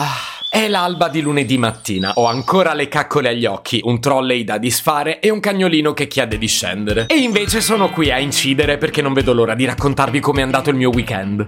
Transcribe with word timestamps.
Ah. 0.00 0.36
È 0.50 0.66
l'alba 0.66 1.08
di 1.08 1.20
lunedì 1.20 1.58
mattina, 1.58 2.12
ho 2.14 2.24
ancora 2.24 2.72
le 2.72 2.88
caccole 2.88 3.28
agli 3.28 3.44
occhi, 3.44 3.82
un 3.84 4.00
trolley 4.00 4.44
da 4.44 4.56
disfare 4.56 5.20
e 5.20 5.28
un 5.28 5.40
cagnolino 5.40 5.92
che 5.92 6.08
chiede 6.08 6.38
di 6.38 6.46
scendere. 6.46 7.04
E 7.06 7.16
invece 7.16 7.60
sono 7.60 7.90
qui 7.90 8.10
a 8.10 8.18
incidere 8.18 8.78
perché 8.78 9.02
non 9.02 9.12
vedo 9.12 9.34
l'ora 9.34 9.54
di 9.54 9.66
raccontarvi 9.66 10.20
com'è 10.20 10.40
andato 10.40 10.70
il 10.70 10.76
mio 10.76 10.88
weekend. 10.88 11.44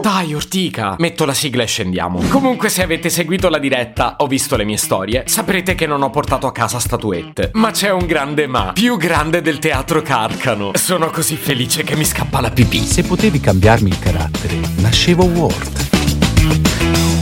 Dai, 0.00 0.32
Ortica! 0.32 0.96
Metto 0.98 1.26
la 1.26 1.34
sigla 1.34 1.62
e 1.64 1.66
scendiamo. 1.66 2.22
Comunque, 2.30 2.70
se 2.70 2.82
avete 2.82 3.10
seguito 3.10 3.50
la 3.50 3.58
diretta 3.58 4.16
o 4.20 4.26
visto 4.26 4.56
le 4.56 4.64
mie 4.64 4.78
storie, 4.78 5.24
saprete 5.26 5.74
che 5.74 5.86
non 5.86 6.02
ho 6.02 6.08
portato 6.08 6.46
a 6.46 6.52
casa 6.52 6.78
statuette. 6.78 7.50
Ma 7.52 7.70
c'è 7.70 7.90
un 7.90 8.06
grande 8.06 8.46
ma, 8.46 8.72
più 8.72 8.96
grande 8.96 9.42
del 9.42 9.58
teatro 9.58 10.00
Carcano. 10.00 10.70
Sono 10.74 11.10
così 11.10 11.36
felice 11.36 11.82
che 11.84 11.96
mi 11.96 12.04
scappa 12.04 12.40
la 12.40 12.50
pipì. 12.50 12.78
Se 12.78 13.02
potevi 13.02 13.40
cambiarmi 13.40 13.90
il 13.90 13.98
carattere, 13.98 14.58
nascevo 14.76 15.24
Ward. 15.24 17.21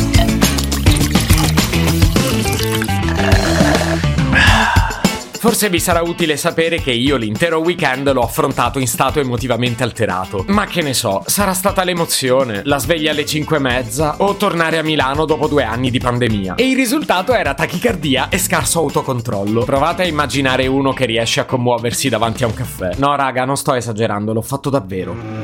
Forse 5.41 5.69
vi 5.69 5.79
sarà 5.79 6.03
utile 6.03 6.37
sapere 6.37 6.79
che 6.79 6.91
io 6.91 7.17
l'intero 7.17 7.57
weekend 7.57 8.11
l'ho 8.11 8.21
affrontato 8.21 8.77
in 8.77 8.85
stato 8.85 9.19
emotivamente 9.19 9.81
alterato. 9.81 10.45
Ma 10.49 10.67
che 10.67 10.83
ne 10.83 10.93
so, 10.93 11.23
sarà 11.25 11.55
stata 11.55 11.83
l'emozione, 11.83 12.61
la 12.65 12.77
sveglia 12.77 13.09
alle 13.09 13.25
5 13.25 13.57
e 13.57 13.59
mezza 13.59 14.17
o 14.19 14.35
tornare 14.35 14.77
a 14.77 14.83
Milano 14.83 15.25
dopo 15.25 15.47
due 15.47 15.63
anni 15.63 15.89
di 15.89 15.97
pandemia. 15.97 16.53
E 16.53 16.69
il 16.69 16.75
risultato 16.75 17.33
era 17.33 17.55
tachicardia 17.55 18.29
e 18.29 18.37
scarso 18.37 18.77
autocontrollo. 18.81 19.63
Provate 19.63 20.03
a 20.03 20.05
immaginare 20.05 20.67
uno 20.67 20.93
che 20.93 21.05
riesce 21.05 21.39
a 21.39 21.45
commuoversi 21.45 22.07
davanti 22.07 22.43
a 22.43 22.45
un 22.45 22.53
caffè. 22.53 22.91
No, 22.97 23.15
raga, 23.15 23.43
non 23.43 23.57
sto 23.57 23.73
esagerando, 23.73 24.33
l'ho 24.33 24.43
fatto 24.43 24.69
davvero. 24.69 25.40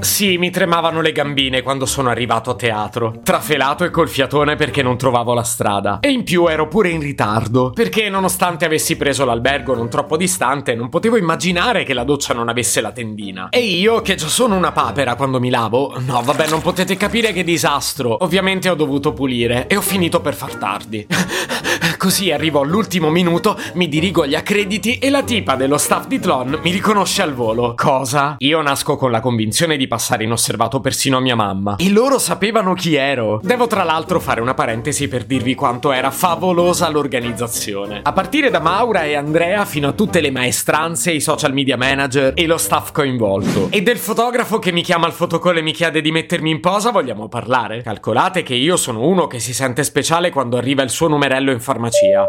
Sì, 0.00 0.38
mi 0.38 0.50
tremavano 0.50 1.00
le 1.00 1.12
gambine 1.12 1.62
quando 1.62 1.84
sono 1.84 2.08
arrivato 2.08 2.50
a 2.50 2.54
teatro. 2.54 3.20
Trafelato 3.22 3.84
e 3.84 3.90
col 3.90 4.08
fiatone 4.08 4.56
perché 4.56 4.82
non 4.82 4.96
trovavo 4.96 5.34
la 5.34 5.42
strada. 5.42 5.98
E 6.00 6.10
in 6.10 6.24
più 6.24 6.46
ero 6.46 6.66
pure 6.66 6.88
in 6.88 7.00
ritardo. 7.00 7.70
Perché 7.70 8.08
nonostante 8.08 8.64
avessi 8.64 8.96
preso 8.96 9.24
l'albergo 9.24 9.74
non 9.74 9.90
troppo 9.90 10.16
distante, 10.16 10.74
non 10.74 10.88
potevo 10.88 11.16
immaginare 11.16 11.84
che 11.84 11.94
la 11.94 12.04
doccia 12.04 12.32
non 12.32 12.48
avesse 12.48 12.80
la 12.80 12.92
tendina. 12.92 13.48
E 13.50 13.60
io, 13.60 14.00
che 14.00 14.14
già 14.14 14.28
sono 14.28 14.56
una 14.56 14.72
papera 14.72 15.14
quando 15.14 15.40
mi 15.40 15.50
lavo, 15.50 15.94
no, 15.98 16.22
vabbè, 16.22 16.48
non 16.48 16.62
potete 16.62 16.96
capire 16.96 17.32
che 17.32 17.44
disastro. 17.44 18.24
Ovviamente 18.24 18.68
ho 18.68 18.74
dovuto 18.74 19.12
pulire 19.12 19.66
e 19.66 19.76
ho 19.76 19.82
finito 19.82 20.20
per 20.20 20.34
far 20.34 20.54
tardi. 20.54 21.06
Così 21.98 22.30
arrivo 22.30 22.60
all'ultimo 22.60 23.10
minuto, 23.10 23.58
mi 23.74 23.88
dirigo 23.88 24.22
agli 24.22 24.36
accrediti 24.36 24.98
e 24.98 25.10
la 25.10 25.22
tipa 25.22 25.56
dello 25.56 25.78
staff 25.78 26.06
di 26.06 26.20
Tlon 26.20 26.60
mi 26.62 26.70
riconosce 26.70 27.22
al 27.22 27.34
volo. 27.34 27.74
Cosa? 27.76 28.36
Io 28.38 28.62
nasco 28.62 28.96
con 28.96 29.10
la 29.10 29.20
convinzione 29.20 29.57
di 29.66 29.88
passare 29.88 30.24
inosservato 30.24 30.80
persino 30.80 31.16
a 31.16 31.20
mia 31.20 31.34
mamma. 31.34 31.76
E 31.76 31.90
loro 31.90 32.18
sapevano 32.18 32.74
chi 32.74 32.94
ero. 32.94 33.40
Devo 33.42 33.66
tra 33.66 33.82
l'altro 33.82 34.20
fare 34.20 34.40
una 34.40 34.54
parentesi 34.54 35.08
per 35.08 35.24
dirvi 35.24 35.54
quanto 35.54 35.92
era 35.92 36.10
favolosa 36.10 36.88
l'organizzazione. 36.88 38.00
A 38.02 38.12
partire 38.12 38.50
da 38.50 38.60
Maura 38.60 39.04
e 39.04 39.14
Andrea 39.14 39.64
fino 39.64 39.88
a 39.88 39.92
tutte 39.92 40.20
le 40.20 40.30
maestranze, 40.30 41.12
i 41.12 41.20
social 41.20 41.52
media 41.52 41.76
manager 41.76 42.32
e 42.34 42.46
lo 42.46 42.58
staff 42.58 42.92
coinvolto. 42.92 43.68
E 43.70 43.82
del 43.82 43.98
fotografo 43.98 44.58
che 44.58 44.72
mi 44.72 44.82
chiama 44.82 45.06
al 45.06 45.12
fotocall 45.12 45.56
e 45.56 45.62
mi 45.62 45.72
chiede 45.72 46.00
di 46.00 46.10
mettermi 46.10 46.50
in 46.50 46.60
posa, 46.60 46.90
vogliamo 46.90 47.28
parlare? 47.28 47.82
Calcolate 47.82 48.42
che 48.42 48.54
io 48.54 48.76
sono 48.76 49.06
uno 49.06 49.26
che 49.26 49.38
si 49.38 49.52
sente 49.52 49.82
speciale 49.82 50.30
quando 50.30 50.56
arriva 50.56 50.82
il 50.82 50.90
suo 50.90 51.08
numerello 51.08 51.50
in 51.50 51.60
farmacia. 51.60 52.26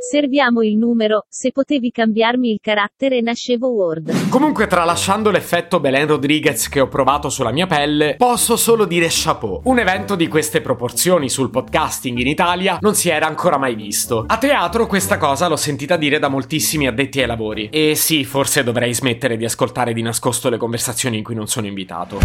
Serviamo 0.00 0.62
il 0.62 0.76
numero, 0.76 1.26
se 1.28 1.50
potevi 1.50 1.90
cambiarmi 1.90 2.52
il 2.52 2.60
carattere 2.62 3.20
nascevo 3.20 3.66
Word. 3.66 4.28
Comunque 4.28 4.68
tralasciando 4.68 5.32
l'effetto 5.32 5.80
Belen 5.80 6.06
Rodriguez 6.06 6.68
che 6.68 6.78
ho 6.78 6.86
provato 6.86 7.28
sulla 7.28 7.50
mia 7.50 7.66
pelle, 7.66 8.14
posso 8.16 8.56
solo 8.56 8.84
dire 8.84 9.08
chapeau. 9.10 9.62
Un 9.64 9.80
evento 9.80 10.14
di 10.14 10.28
queste 10.28 10.60
proporzioni 10.60 11.28
sul 11.28 11.50
podcasting 11.50 12.16
in 12.18 12.28
Italia 12.28 12.78
non 12.80 12.94
si 12.94 13.08
era 13.08 13.26
ancora 13.26 13.58
mai 13.58 13.74
visto. 13.74 14.24
A 14.28 14.38
teatro 14.38 14.86
questa 14.86 15.18
cosa 15.18 15.48
l'ho 15.48 15.56
sentita 15.56 15.96
dire 15.96 16.20
da 16.20 16.28
moltissimi 16.28 16.86
addetti 16.86 17.20
ai 17.20 17.26
lavori. 17.26 17.68
E 17.72 17.96
sì, 17.96 18.24
forse 18.24 18.62
dovrei 18.62 18.94
smettere 18.94 19.36
di 19.36 19.44
ascoltare 19.44 19.92
di 19.92 20.02
nascosto 20.02 20.48
le 20.48 20.58
conversazioni 20.58 21.18
in 21.18 21.24
cui 21.24 21.34
non 21.34 21.48
sono 21.48 21.66
invitato. 21.66 22.20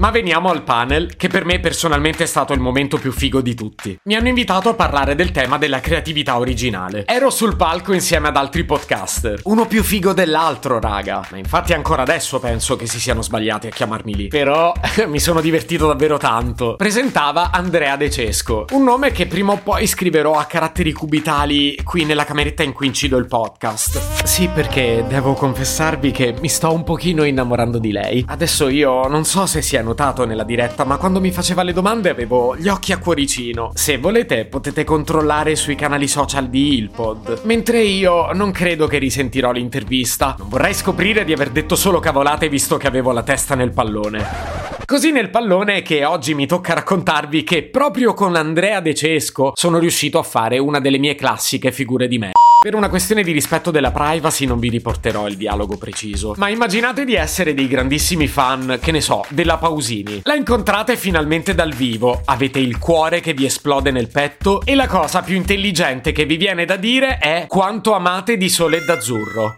Ma 0.00 0.10
veniamo 0.10 0.48
al 0.48 0.62
panel, 0.62 1.14
che 1.14 1.28
per 1.28 1.44
me 1.44 1.60
personalmente 1.60 2.24
è 2.24 2.26
stato 2.26 2.54
il 2.54 2.58
momento 2.58 2.96
più 2.96 3.12
figo 3.12 3.42
di 3.42 3.54
tutti. 3.54 3.98
Mi 4.04 4.14
hanno 4.14 4.28
invitato 4.28 4.70
a 4.70 4.74
parlare 4.74 5.14
del 5.14 5.30
tema 5.30 5.58
della 5.58 5.80
creatività 5.80 6.38
originale. 6.38 7.04
Ero 7.04 7.28
sul 7.28 7.54
palco 7.54 7.92
insieme 7.92 8.28
ad 8.28 8.36
altri 8.38 8.64
podcaster, 8.64 9.40
uno 9.44 9.66
più 9.66 9.82
figo 9.82 10.14
dell'altro, 10.14 10.80
raga. 10.80 11.28
Ma 11.30 11.36
infatti 11.36 11.74
ancora 11.74 12.00
adesso 12.00 12.40
penso 12.40 12.76
che 12.76 12.86
si 12.86 12.98
siano 12.98 13.20
sbagliati 13.20 13.66
a 13.66 13.70
chiamarmi 13.70 14.14
lì. 14.14 14.28
Però 14.28 14.72
mi 15.06 15.20
sono 15.20 15.42
divertito 15.42 15.86
davvero 15.86 16.16
tanto. 16.16 16.76
Presentava 16.76 17.50
Andrea 17.50 17.96
De 17.96 18.08
Cesco, 18.08 18.64
un 18.70 18.84
nome 18.84 19.12
che 19.12 19.26
prima 19.26 19.52
o 19.52 19.58
poi 19.58 19.86
scriverò 19.86 20.32
a 20.38 20.46
caratteri 20.46 20.92
cubitali 20.92 21.78
qui 21.84 22.06
nella 22.06 22.24
cameretta 22.24 22.62
in 22.62 22.72
cui 22.72 22.86
incido 22.86 23.18
il 23.18 23.26
podcast. 23.26 24.24
Sì, 24.24 24.48
perché 24.48 25.04
devo 25.06 25.34
confessarvi 25.34 26.10
che 26.10 26.34
mi 26.40 26.48
sto 26.48 26.72
un 26.72 26.84
pochino 26.84 27.24
innamorando 27.24 27.78
di 27.78 27.92
lei. 27.92 28.24
Adesso 28.26 28.70
io 28.70 29.06
non 29.06 29.26
so 29.26 29.44
se 29.44 29.60
sia 29.60 29.88
notato 29.90 30.24
nella 30.24 30.44
diretta, 30.44 30.84
ma 30.84 30.98
quando 30.98 31.20
mi 31.20 31.32
faceva 31.32 31.64
le 31.64 31.72
domande 31.72 32.10
avevo 32.10 32.56
gli 32.56 32.68
occhi 32.68 32.92
a 32.92 32.98
cuoricino. 32.98 33.72
Se 33.74 33.98
volete 33.98 34.44
potete 34.44 34.84
controllare 34.84 35.56
sui 35.56 35.74
canali 35.74 36.06
social 36.06 36.48
di 36.48 36.76
Ilpod. 36.76 37.40
Mentre 37.42 37.82
io 37.82 38.32
non 38.32 38.52
credo 38.52 38.86
che 38.86 38.98
risentirò 38.98 39.50
l'intervista. 39.50 40.36
Non 40.38 40.48
vorrei 40.48 40.74
scoprire 40.74 41.24
di 41.24 41.32
aver 41.32 41.50
detto 41.50 41.74
solo 41.74 41.98
cavolate 41.98 42.48
visto 42.48 42.76
che 42.76 42.86
avevo 42.86 43.10
la 43.10 43.24
testa 43.24 43.56
nel 43.56 43.72
pallone. 43.72 44.68
Così 44.84 45.10
nel 45.10 45.30
pallone 45.30 45.82
che 45.82 46.04
oggi 46.04 46.34
mi 46.34 46.46
tocca 46.46 46.74
raccontarvi 46.74 47.42
che 47.42 47.64
proprio 47.64 48.14
con 48.14 48.36
Andrea 48.36 48.80
De 48.80 48.94
Cesco 48.94 49.52
sono 49.54 49.78
riuscito 49.78 50.18
a 50.18 50.22
fare 50.22 50.58
una 50.58 50.80
delle 50.80 50.98
mie 50.98 51.16
classiche 51.16 51.72
figure 51.72 52.06
di 52.06 52.18
me. 52.18 52.30
Per 52.62 52.74
una 52.74 52.90
questione 52.90 53.22
di 53.22 53.32
rispetto 53.32 53.70
della 53.70 53.90
privacy 53.90 54.44
non 54.44 54.58
vi 54.58 54.68
riporterò 54.68 55.26
il 55.26 55.38
dialogo 55.38 55.78
preciso, 55.78 56.34
ma 56.36 56.50
immaginate 56.50 57.06
di 57.06 57.14
essere 57.14 57.54
dei 57.54 57.66
grandissimi 57.66 58.26
fan, 58.26 58.78
che 58.82 58.92
ne 58.92 59.00
so, 59.00 59.24
della 59.30 59.56
Pausini. 59.56 60.20
La 60.24 60.34
incontrate 60.34 60.98
finalmente 60.98 61.54
dal 61.54 61.72
vivo, 61.72 62.20
avete 62.22 62.58
il 62.58 62.76
cuore 62.76 63.20
che 63.20 63.32
vi 63.32 63.46
esplode 63.46 63.90
nel 63.90 64.08
petto 64.08 64.60
e 64.66 64.74
la 64.74 64.88
cosa 64.88 65.22
più 65.22 65.36
intelligente 65.36 66.12
che 66.12 66.26
vi 66.26 66.36
viene 66.36 66.66
da 66.66 66.76
dire 66.76 67.16
è 67.16 67.46
quanto 67.48 67.94
amate 67.94 68.36
di 68.36 68.50
sole 68.50 68.84
d'azzurro. 68.84 69.56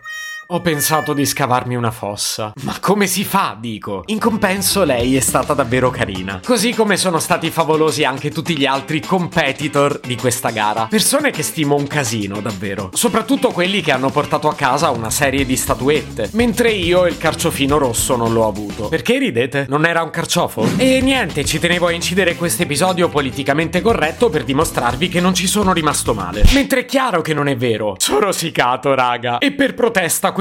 Ho 0.52 0.60
pensato 0.60 1.14
di 1.14 1.24
scavarmi 1.24 1.76
una 1.76 1.90
fossa. 1.90 2.52
Ma 2.64 2.76
come 2.78 3.06
si 3.06 3.24
fa, 3.24 3.56
dico? 3.58 4.02
In 4.08 4.18
compenso 4.18 4.84
lei 4.84 5.16
è 5.16 5.20
stata 5.20 5.54
davvero 5.54 5.88
carina. 5.88 6.42
Così 6.44 6.74
come 6.74 6.98
sono 6.98 7.20
stati 7.20 7.50
favolosi 7.50 8.04
anche 8.04 8.30
tutti 8.30 8.54
gli 8.58 8.66
altri 8.66 9.00
competitor 9.00 9.98
di 10.00 10.14
questa 10.14 10.50
gara. 10.50 10.88
Persone 10.90 11.30
che 11.30 11.42
stimo 11.42 11.74
un 11.74 11.86
casino, 11.86 12.42
davvero. 12.42 12.90
Soprattutto 12.92 13.48
quelli 13.48 13.80
che 13.80 13.92
hanno 13.92 14.10
portato 14.10 14.46
a 14.46 14.54
casa 14.54 14.90
una 14.90 15.08
serie 15.08 15.46
di 15.46 15.56
statuette. 15.56 16.28
Mentre 16.34 16.70
io 16.72 17.06
il 17.06 17.16
carciofino 17.16 17.78
rosso 17.78 18.14
non 18.16 18.34
l'ho 18.34 18.46
avuto. 18.46 18.88
Perché 18.88 19.16
ridete? 19.16 19.64
Non 19.70 19.86
era 19.86 20.02
un 20.02 20.10
carciofo? 20.10 20.68
E 20.76 21.00
niente, 21.00 21.46
ci 21.46 21.60
tenevo 21.60 21.86
a 21.86 21.92
incidere 21.92 22.36
questo 22.36 22.64
episodio 22.64 23.08
politicamente 23.08 23.80
corretto 23.80 24.28
per 24.28 24.44
dimostrarvi 24.44 25.08
che 25.08 25.20
non 25.20 25.32
ci 25.32 25.46
sono 25.46 25.72
rimasto 25.72 26.12
male. 26.12 26.44
Mentre 26.52 26.80
è 26.80 26.84
chiaro 26.84 27.22
che 27.22 27.32
non 27.32 27.48
è 27.48 27.56
vero. 27.56 27.94
Sono 27.96 28.18
rosicato, 28.18 28.94
raga. 28.94 29.38
E 29.38 29.52
per 29.52 29.72
protesta 29.72 30.30
questo 30.32 30.40